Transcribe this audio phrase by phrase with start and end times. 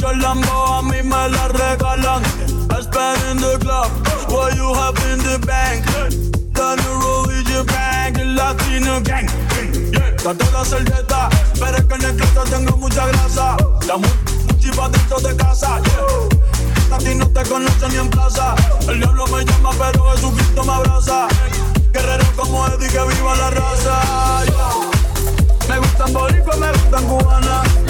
[0.00, 2.22] Your Lambo a mí me la regalan.
[2.70, 3.90] I spend in the club,
[4.30, 5.84] what you have in the bank.
[6.54, 9.28] The road is bank, el latino gang.
[10.16, 11.28] Trato de hacer dieta,
[11.58, 13.56] pero es que en el closet tengo mucha grasa.
[13.86, 16.96] La muchipa dentro de casa, yeah.
[16.96, 18.54] A ti no te conoce ni en plaza.
[18.88, 21.28] El diablo me llama, pero Jesucristo me abraza.
[21.92, 24.44] Guerrero como Eddie, que viva la raza.
[25.68, 27.89] Me gustan boricuas, me gustan cubanas